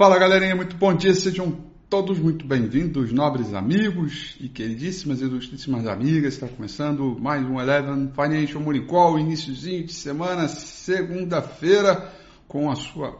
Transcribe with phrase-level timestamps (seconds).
[0.00, 1.54] Fala galerinha, muito bom dia, sejam
[1.90, 6.32] todos muito bem-vindos, nobres amigos e queridíssimas e ilustríssimas amigas.
[6.32, 12.14] Está começando mais um Eleven Financial Morning Call, iníciozinho de semana, segunda-feira,
[12.48, 13.14] com a sua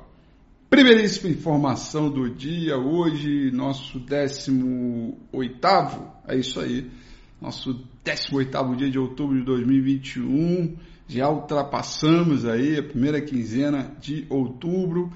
[0.70, 2.78] primeiríssima informação do dia.
[2.78, 5.60] Hoje, nosso 18
[6.28, 6.90] é isso aí,
[7.38, 10.78] nosso 18 dia de outubro de 2021
[11.10, 15.10] já ultrapassamos aí a primeira quinzena de outubro,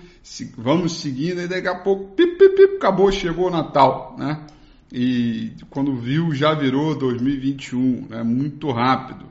[0.58, 4.44] vamos seguindo e daqui a pouco, pip, pip, pip, acabou, chegou o Natal, né?
[4.92, 8.22] E quando viu, já virou 2021, né?
[8.24, 9.26] Muito rápido.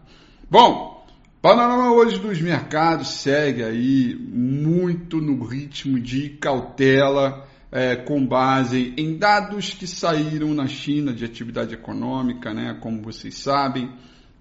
[0.50, 1.06] Bom,
[1.42, 9.18] panorama hoje dos mercados segue aí muito no ritmo de cautela, é, com base em
[9.18, 12.78] dados que saíram na China de atividade econômica, né?
[12.80, 13.92] Como vocês sabem,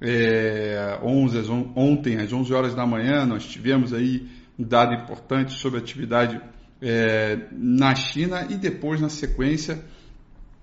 [0.04, 5.78] é, 11, ontem, às 11 horas da manhã, nós tivemos aí um dado importante sobre
[5.78, 6.40] atividade
[6.80, 9.80] é, na China e depois, na sequência,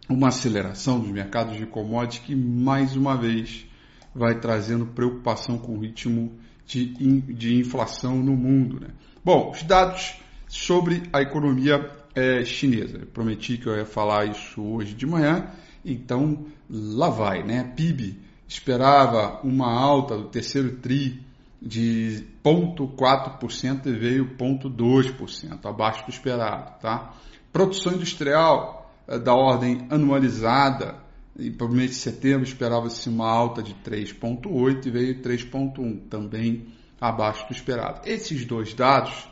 [0.10, 3.66] uma aceleração dos mercados de commodities que, mais uma vez,
[4.14, 6.34] vai trazendo preocupação com o ritmo
[6.66, 6.88] de,
[7.22, 8.82] de inflação no mundo.
[8.82, 8.90] Né?
[9.24, 10.16] Bom, os dados
[10.50, 12.98] sobre a economia é, chinesa.
[12.98, 15.48] Eu prometi que eu ia falar isso hoje de manhã,
[15.86, 17.72] então lá vai, né?
[17.76, 21.24] PIB esperava uma alta do terceiro TRI
[21.62, 26.80] de 0,4% e veio 0,2%, abaixo do esperado.
[26.82, 27.14] Tá?
[27.54, 30.96] Produção industrial eh, da ordem anualizada,
[31.38, 36.74] e para o mês de setembro esperava-se uma alta de 3,8% e veio 3,1%, também
[37.00, 38.02] abaixo do esperado.
[38.04, 39.30] Esses dois dados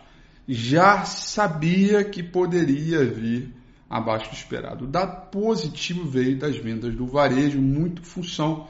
[0.48, 3.52] já sabia que poderia vir
[3.90, 4.86] abaixo do esperado.
[4.86, 8.68] O dado positivo veio das vendas do varejo, muito função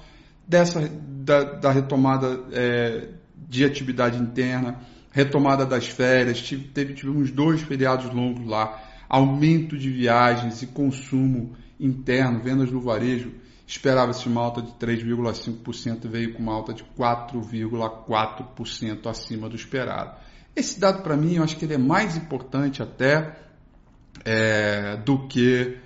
[0.47, 0.89] dessa
[1.27, 4.79] da, da retomada é, de atividade interna,
[5.11, 11.53] retomada das férias, tive, teve, tivemos dois feriados longos lá, aumento de viagens e consumo
[11.79, 13.33] interno, vendas no varejo,
[13.65, 20.15] esperava-se uma alta de 3,5%, veio com uma alta de 4,4% acima do esperado.
[20.55, 23.37] Esse dado para mim, eu acho que ele é mais importante até
[24.23, 25.77] é, do que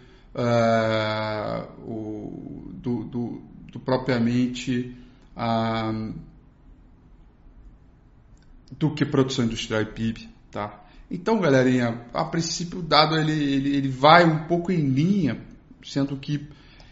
[1.85, 2.00] do
[3.91, 4.95] propriamente
[8.79, 10.81] do que produção industrial e PIB, tá?
[11.09, 15.41] Então, galerinha, a princípio o dado ele, ele, ele vai um pouco em linha,
[15.83, 16.47] sendo que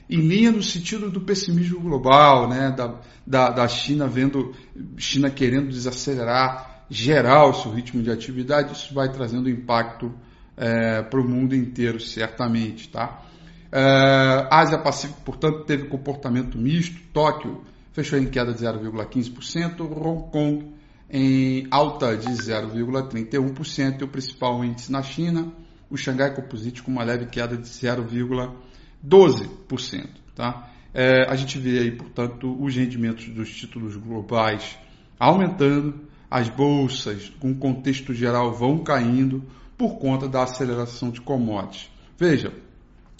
[0.10, 2.70] em linha no sentido do pessimismo global, né?
[2.72, 4.54] da, da, da China vendo,
[4.98, 10.14] China querendo desacelerar geral seu ritmo de atividade, isso vai trazendo impacto
[10.58, 13.24] é, para o mundo inteiro, certamente, tá?
[13.72, 17.00] Uh, Ásia Pacífico, portanto, teve comportamento misto.
[17.14, 17.64] Tóquio
[17.94, 20.80] fechou em queda de 0,15%, Hong Kong
[21.10, 25.52] em alta de 0,31% e o principal índice na China,
[25.90, 30.08] o Xangai Composite com uma leve queda de 0,12%.
[30.36, 30.70] Tá?
[30.94, 34.78] É, a gente vê aí, portanto, os rendimentos dos títulos globais
[35.20, 39.44] aumentando, as bolsas, com contexto geral, vão caindo
[39.76, 41.90] por conta da aceleração de commodities.
[42.18, 42.54] Veja,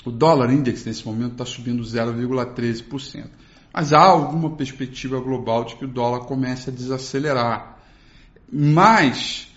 [0.06, 3.26] o dólar index nesse momento está subindo 0,13%.
[3.74, 7.78] Mas há alguma perspectiva global de que o dólar comece a desacelerar.
[8.52, 9.48] Mas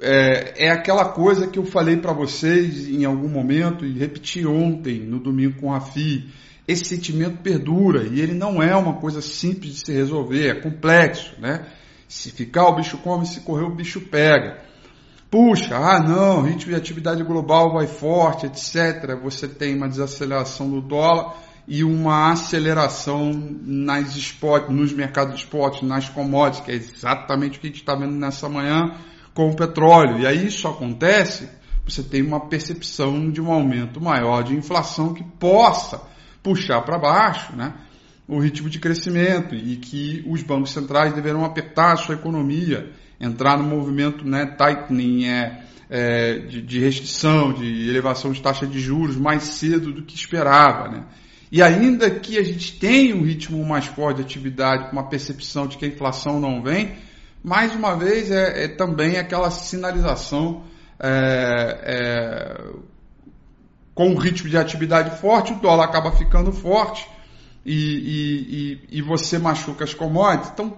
[0.00, 5.00] é, é aquela coisa que eu falei para vocês em algum momento e repeti ontem,
[5.00, 6.28] no domingo com a FI.
[6.66, 11.34] Esse sentimento perdura e ele não é uma coisa simples de se resolver, é complexo,
[11.40, 11.66] né?
[12.08, 14.65] Se ficar o bicho come, se correr o bicho pega
[15.30, 19.18] puxa, ah não, ritmo de atividade global vai forte, etc.
[19.22, 21.36] Você tem uma desaceleração do dólar
[21.68, 27.60] e uma aceleração nas spot, nos mercados de spot, nas commodities, que é exatamente o
[27.60, 28.96] que a gente está vendo nessa manhã
[29.34, 30.20] com o petróleo.
[30.20, 31.48] E aí isso acontece,
[31.84, 36.00] você tem uma percepção de um aumento maior de inflação que possa
[36.42, 37.74] puxar para baixo, né?
[38.28, 43.56] o ritmo de crescimento e que os bancos centrais deverão apertar a sua economia entrar
[43.56, 49.16] no movimento né, tightening, é, é, de, de, restrição, de elevação de taxa de juros
[49.16, 50.88] mais cedo do que esperava.
[50.88, 51.04] Né?
[51.50, 55.66] E ainda que a gente tenha um ritmo mais forte de atividade, com uma percepção
[55.66, 56.96] de que a inflação não vem,
[57.42, 60.64] mais uma vez é, é também aquela sinalização
[60.98, 62.70] é, é,
[63.94, 67.08] com o ritmo de atividade forte, o dólar acaba ficando forte
[67.64, 70.50] e, e, e, e você machuca as commodities.
[70.52, 70.76] Então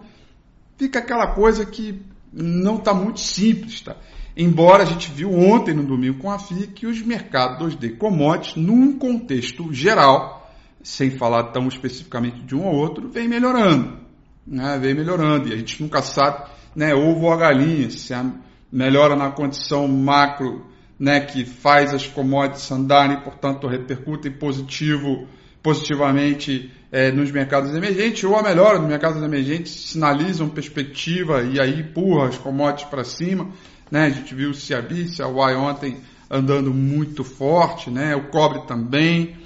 [0.77, 2.03] fica aquela coisa que
[2.33, 3.97] não está muito simples, tá?
[4.37, 8.57] Embora a gente viu ontem no domingo com a FI que os mercados 2D commodities,
[8.57, 10.49] num contexto geral,
[10.83, 13.99] sem falar tão especificamente de um ou outro, vem melhorando,
[14.47, 14.79] né?
[14.79, 16.95] Vem melhorando e a gente nunca sabe, né?
[16.95, 18.31] Ovo ou a galinha, se a
[18.71, 20.67] melhora na condição macro
[20.99, 25.29] né, que faz as commodities andarem, portanto repercutem positivo,
[25.69, 31.81] positivamente é, nos mercados emergentes, ou a melhor, nos mercados emergentes sinalizam perspectiva e aí
[31.81, 33.51] empurra as commodities para cima.
[33.91, 34.07] Né?
[34.07, 35.99] A gente viu o Ciabi, Huawei ontem
[36.31, 38.17] andando muito forte, né?
[38.17, 39.37] o cobre também,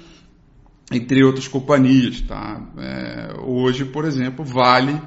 [0.89, 2.21] entre outras companhias.
[2.21, 2.61] Tá?
[2.77, 5.01] É, hoje, por exemplo, Vale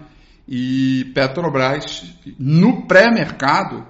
[0.47, 2.05] e Petrobras,
[2.39, 3.87] no pré-mercado,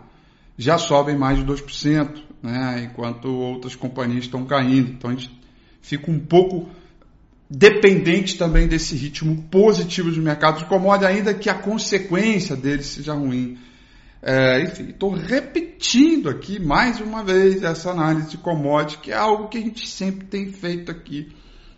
[0.57, 2.89] já sobem mais de 2%, né?
[2.89, 4.93] enquanto outras companhias estão caindo.
[4.93, 5.37] Então a gente
[5.83, 6.71] fica um pouco
[7.49, 13.15] dependente também desse ritmo positivo dos mercados de commodities, ainda que a consequência dele seja
[13.15, 13.59] ruim.
[14.23, 19.49] É, enfim, estou repetindo aqui mais uma vez essa análise de commodities, que é algo
[19.49, 21.33] que a gente sempre tem feito aqui,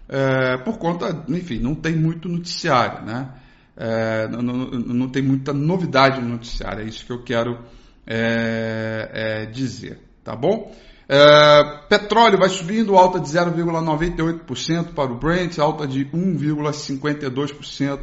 [0.09, 3.35] é, por conta, enfim, não tem muito noticiário, né?
[3.77, 7.59] É, não, não, não, tem muita novidade no noticiário, é isso que eu quero
[8.07, 10.75] é, é, dizer, tá bom?
[11.11, 18.01] É, petróleo vai subindo, alta de 0,98% para o Brent, alta de 1,52%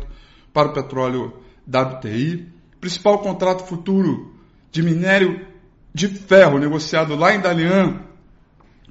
[0.51, 1.33] para o petróleo
[1.67, 2.51] WTI.
[2.81, 4.33] Principal contrato futuro
[4.71, 5.45] de minério
[5.93, 8.01] de ferro negociado lá em Dalian,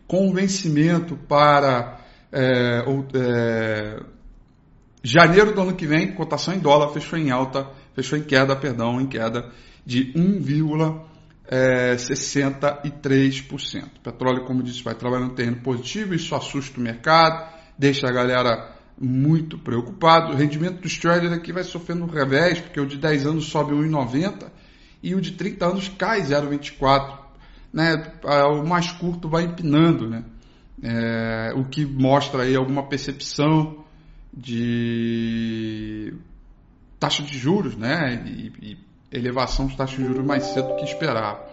[0.06, 1.98] com vencimento para
[2.32, 2.84] é,
[3.14, 4.00] é,
[5.02, 9.00] janeiro do ano que vem, cotação em dólar fechou em alta, fechou em queda, perdão,
[9.00, 9.50] em queda
[9.84, 11.13] de 1,52%
[11.46, 13.84] é, 63%.
[13.96, 18.12] O petróleo, como disse, vai trabalhando no terreno positivo, isso assusta o mercado, deixa a
[18.12, 20.32] galera muito preocupada.
[20.32, 23.72] O rendimento dos traders aqui vai sofrendo um revés, porque o de 10 anos sobe
[23.74, 24.50] 1,90
[25.02, 27.18] e o de 30 anos cai 0,24.
[27.72, 28.12] Né?
[28.50, 30.24] O mais curto vai empinando, né?
[30.82, 33.84] É, o que mostra aí alguma percepção
[34.32, 36.14] de
[36.98, 38.22] taxa de juros, né?
[38.26, 38.78] E, e
[39.14, 41.44] elevação de taxa de juros mais cedo do que esperava.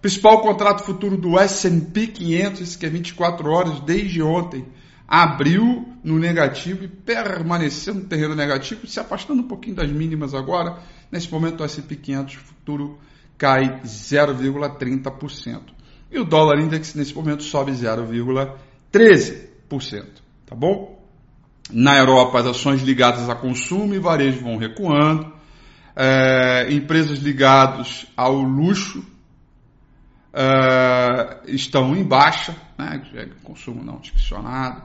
[0.00, 4.64] Principal contrato futuro do S&P 500, que é 24 horas desde ontem,
[5.06, 10.78] abriu no negativo e permaneceu no terreno negativo, se afastando um pouquinho das mínimas agora.
[11.10, 12.98] Nesse momento o S&P 500 futuro
[13.38, 15.60] cai 0,30%.
[16.10, 20.04] E o dólar index nesse momento sobe 0,13%,
[20.44, 21.00] tá bom?
[21.70, 25.32] Na Europa, as ações ligadas a consumo e varejo vão recuando
[25.94, 29.04] é, empresas ligadas ao luxo
[30.32, 34.82] é, estão em baixa, né, é consumo não discricionado,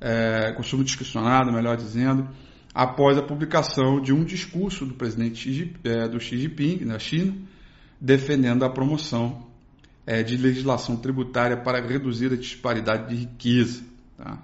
[0.00, 2.28] é, consumo discricionado, melhor dizendo,
[2.74, 7.34] após a publicação de um discurso do presidente Xi, é, do Xi Jinping na China,
[8.00, 9.46] defendendo a promoção
[10.06, 13.82] é, de legislação tributária para reduzir a disparidade de riqueza.
[14.18, 14.38] Tá?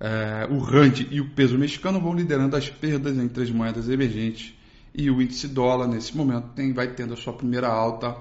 [0.00, 4.54] É, o RAND e o peso mexicano vão liderando as perdas entre as moedas emergentes
[4.94, 8.16] e o índice dólar nesse momento tem, vai tendo a sua primeira alta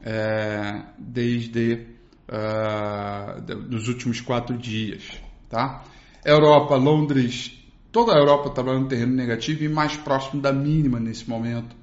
[0.00, 1.86] é, desde
[2.28, 5.84] uh, dos últimos quatro dias, tá?
[6.24, 7.58] Europa, Londres,
[7.90, 11.74] toda a Europa trabalhando tá em terreno negativo e mais próximo da mínima nesse momento.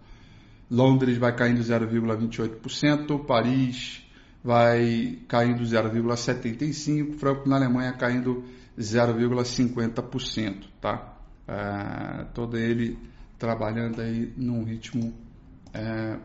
[0.71, 4.05] Londres vai caindo 0,28%, Paris
[4.43, 8.43] vai caindo 0,75%, Franco na Alemanha caindo
[8.77, 11.15] 0,50%, tá?
[11.47, 12.97] Uh, todo ele
[13.39, 15.13] trabalhando aí num ritmo
[15.73, 16.17] é,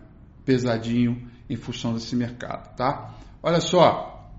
[0.45, 3.15] pesadinho em função desse mercado, tá?
[3.43, 4.31] Olha só,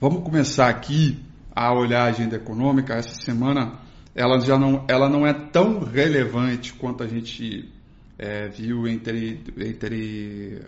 [0.00, 1.24] vamos começar aqui
[1.54, 2.94] a olhar a agenda econômica.
[2.94, 3.78] Essa semana
[4.14, 7.72] ela já não, ela não é tão relevante quanto a gente
[8.18, 10.60] é, viu entre, entre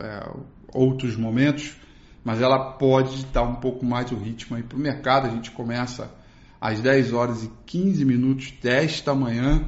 [0.00, 0.30] é, é
[0.72, 1.76] outros momentos,
[2.24, 5.26] mas ela pode dar um pouco mais o ritmo aí para o mercado.
[5.28, 6.10] A gente começa
[6.60, 9.64] às 10 horas e 15 minutos desta manhã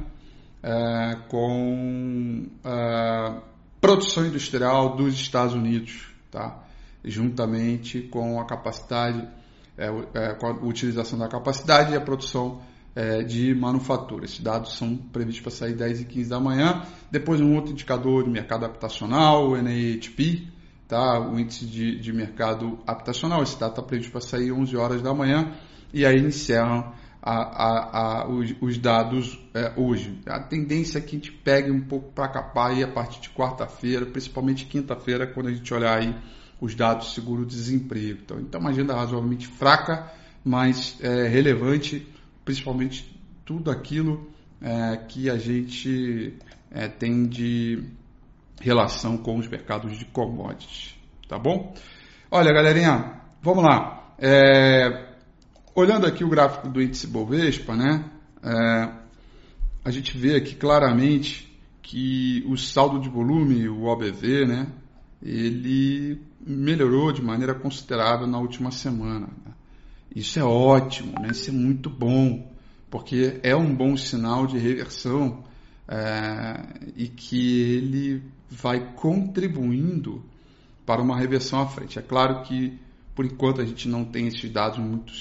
[0.63, 3.41] é, com a é,
[3.79, 6.63] produção industrial dos Estados Unidos, tá?
[7.03, 9.27] juntamente com a capacidade,
[9.77, 12.61] é, é, com a utilização da capacidade e a produção
[12.95, 14.25] é, de manufatura.
[14.25, 16.83] Esses dados são previstos para sair 10 e 15 da manhã.
[17.09, 20.47] Depois um outro indicador de mercado habitacional, o NAHP,
[20.87, 21.19] tá?
[21.19, 23.41] o índice de, de mercado habitacional.
[23.41, 25.53] Esse dado está previsto para sair 11 horas da manhã.
[25.93, 30.19] E aí encerram a, a, os, os, dados é, hoje.
[30.25, 33.29] A tendência é que a gente pegue um pouco para capar aí a partir de
[33.29, 36.15] quarta-feira, principalmente quinta-feira, quando a gente olhar aí
[36.59, 38.21] os dados seguro-desemprego.
[38.23, 40.11] Então, então, uma agenda razoavelmente fraca,
[40.43, 42.07] mas é, relevante,
[42.43, 46.37] principalmente tudo aquilo é, que a gente
[46.71, 47.83] é, tem de
[48.59, 50.95] relação com os mercados de commodities.
[51.27, 51.73] Tá bom?
[52.29, 54.15] Olha, galerinha, vamos lá.
[54.17, 55.10] É,
[55.73, 58.03] Olhando aqui o gráfico do índice Bovespa, né,
[58.43, 58.91] é,
[59.85, 61.49] a gente vê aqui claramente
[61.81, 64.67] que o saldo de volume, o OBV, né,
[65.23, 69.27] ele melhorou de maneira considerável na última semana.
[69.45, 69.53] Né?
[70.13, 71.29] Isso é ótimo, né?
[71.31, 72.51] isso é muito bom,
[72.89, 75.41] porque é um bom sinal de reversão
[75.87, 76.65] é,
[76.97, 80.21] e que ele vai contribuindo
[80.85, 81.97] para uma reversão à frente.
[81.97, 82.77] É claro que,
[83.15, 85.13] por enquanto, a gente não tem esses dados muito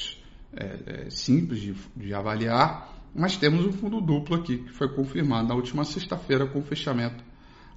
[0.52, 5.48] é, é, simples de, de avaliar, mas temos um fundo duplo aqui, que foi confirmado
[5.48, 7.24] na última sexta-feira com fechamento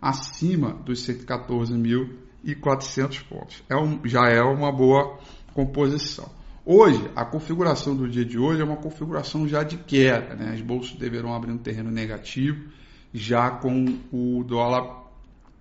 [0.02, 3.64] acima dos 114.400 pontos.
[3.70, 5.20] É um, já é uma boa
[5.54, 6.30] composição.
[6.66, 10.36] Hoje, a configuração do dia de hoje é uma configuração já de queda.
[10.36, 10.52] Né?
[10.54, 12.70] As bolsas deverão abrir um terreno negativo,
[13.14, 15.04] já com o dólar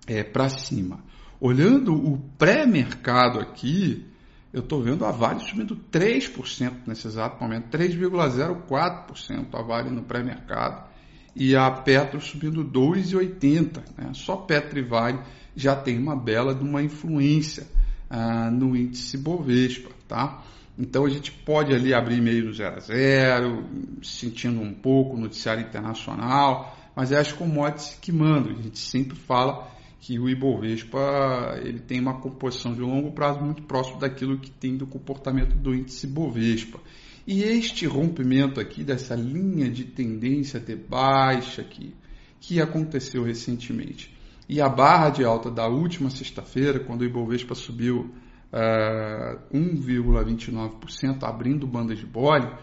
[0.07, 0.99] é, para cima.
[1.39, 4.05] Olhando o pré-mercado aqui,
[4.53, 10.87] eu estou vendo a Vale subindo 3% nesse exato momento, 3,04% a Vale no pré-mercado
[11.35, 13.81] e a Petro subindo 2,80%.
[13.97, 14.11] Né?
[14.13, 15.19] Só Petro e Vale
[15.55, 17.67] já tem uma bela de uma influência
[18.07, 19.89] ah, no índice Bovespa.
[20.07, 20.43] Tá?
[20.77, 23.63] Então a gente pode ali abrir meio no 0 a 0,
[24.03, 28.51] sentindo um pouco noticiário internacional, mas é as commodities que mandam.
[28.51, 29.72] A gente sempre fala
[30.03, 34.75] que o Ibovespa ele tem uma composição de longo prazo muito próximo daquilo que tem
[34.75, 36.77] do comportamento do índice Bovespa.
[37.25, 41.95] E este rompimento aqui dessa linha de tendência de baixa aqui,
[42.41, 44.13] que aconteceu recentemente,
[44.49, 48.11] e a barra de alta da última sexta-feira, quando o Ibovespa subiu
[48.51, 52.53] uh, 1,29%, abrindo bandas de bole,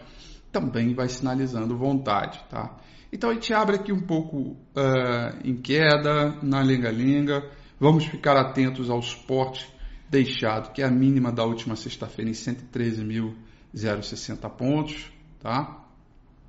[0.51, 2.39] também vai sinalizando vontade.
[2.51, 2.77] Tá?
[3.11, 4.57] Então a gente abre aqui um pouco uh,
[5.43, 7.45] em queda, na lenga-lenga,
[7.79, 9.67] vamos ficar atentos ao suporte
[10.09, 13.35] deixado, que é a mínima da última sexta-feira em 113 mil
[13.75, 15.85] 0,60 pontos, tá?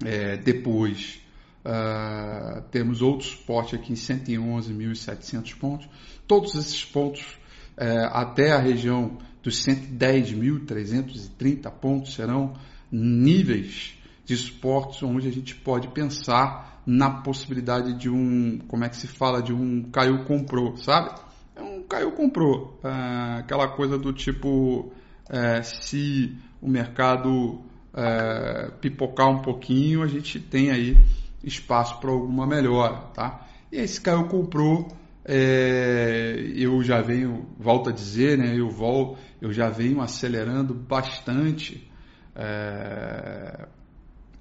[0.04, 1.20] É, depois
[1.64, 5.88] uh, temos outro suporte aqui em 111.700 pontos.
[6.26, 7.38] Todos esses pontos
[7.76, 12.54] é, até a região dos 110.330 pontos serão
[12.90, 18.96] níveis de suportes onde a gente pode pensar na possibilidade de um, como é que
[18.96, 21.14] se fala, de um caiu comprou, sabe?
[21.54, 24.92] É um caiu comprou, é, aquela coisa do tipo
[25.28, 27.60] é, se o mercado
[27.94, 30.96] é, pipocar um pouquinho, a gente tem aí
[31.44, 33.46] espaço para alguma melhora, tá?
[33.70, 34.88] E esse Caio comprou,
[35.24, 38.58] eu já venho, volto a dizer, né?
[38.58, 41.90] Eu vou, eu já venho acelerando bastante,
[42.34, 43.61] é,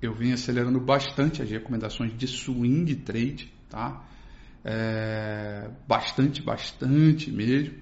[0.02, 4.04] eu venho acelerando bastante as recomendações de swing trade, tá?
[4.64, 7.76] É, bastante, bastante mesmo.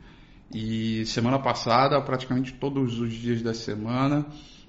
[0.53, 4.25] E semana passada, praticamente todos os dias da semana,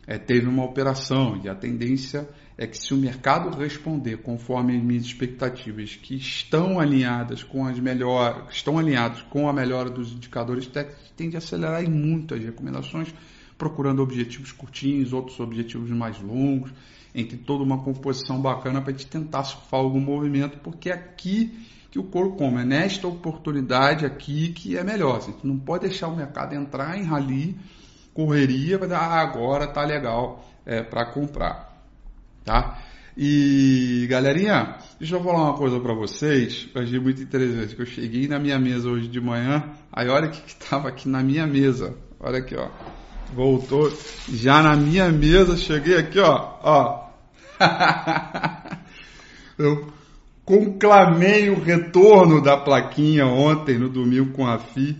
[0.07, 1.41] é, teve uma operação.
[1.43, 2.29] E a tendência
[2.59, 7.79] é que se o mercado responder conforme as minhas expectativas, que estão alinhadas com as
[7.79, 13.15] melhores, estão alinhados com a melhora dos indicadores técnicos, tende a acelerar muito as recomendações,
[13.57, 16.71] procurando objetivos curtinhos, outros objetivos mais longos,
[17.15, 21.53] entre toda uma composição bacana para a gente tentar surfar algum movimento, porque aqui
[21.91, 22.63] que o couro come.
[22.63, 25.17] É nesta oportunidade aqui que é melhor.
[25.17, 27.57] A gente não pode deixar o mercado entrar em rally,
[28.15, 31.85] correria, para dar ah, agora tá legal é, para comprar.
[32.45, 32.79] Tá?
[33.17, 37.87] E galerinha, deixa eu falar uma coisa para vocês, eu achei muito interessante, que eu
[37.87, 41.47] cheguei na minha mesa hoje de manhã, aí olha o que estava aqui na minha
[41.47, 42.71] mesa, olha aqui ó,
[43.35, 43.93] voltou,
[44.29, 47.11] já na minha mesa, cheguei aqui ó, ó,
[49.59, 49.93] eu
[50.45, 54.97] conclamei o retorno da plaquinha ontem, no domingo com a FI.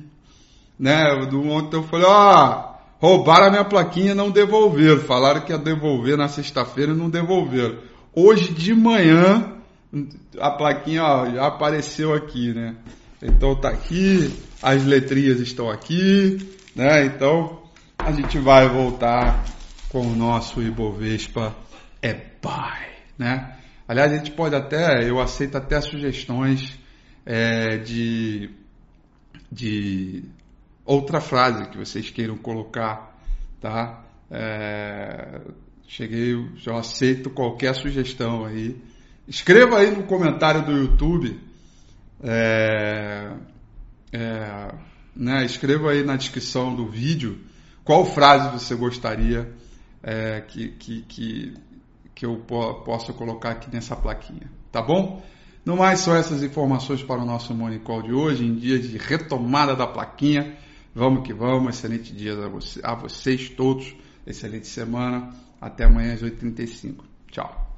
[0.79, 1.27] Né?
[1.29, 5.01] Do ontem eu falei, ó, roubaram a minha plaquinha não devolveram.
[5.01, 7.79] Falaram que ia devolver na sexta-feira e não devolveram.
[8.15, 9.55] Hoje de manhã,
[10.39, 12.77] a plaquinha ó, já apareceu aqui, né?
[13.23, 14.33] Então tá aqui,
[14.63, 16.39] as letrinhas estão aqui,
[16.75, 17.05] né?
[17.05, 17.61] Então
[18.07, 19.45] a gente vai voltar
[19.91, 21.55] com o nosso Ibovespa
[22.01, 22.89] é buy,
[23.19, 23.59] né?
[23.87, 26.79] Aliás, a gente pode até, eu aceito até sugestões
[27.27, 28.51] é, de,
[29.51, 30.25] de
[30.85, 33.19] outra frase que vocês queiram colocar,
[33.61, 34.05] tá?
[34.31, 35.41] É,
[35.87, 38.81] cheguei, já aceito qualquer sugestão aí.
[39.29, 41.39] Escreva aí no comentário do YouTube,
[42.23, 43.31] é,
[44.13, 44.75] é,
[45.15, 47.50] né, escreva aí na descrição do vídeo
[47.91, 49.53] qual frase você gostaria
[50.01, 51.55] é, que, que, que
[52.15, 55.21] que eu posso colocar aqui nessa plaquinha, tá bom?
[55.65, 58.97] No mais, só essas informações para o nosso Morning Call de hoje, em dia de
[58.97, 60.57] retomada da plaquinha.
[60.95, 63.93] Vamos que vamos, excelente dia a, você, a vocês todos,
[64.25, 65.31] excelente semana.
[65.61, 66.99] Até amanhã às 8h35.
[67.29, 67.75] Tchau.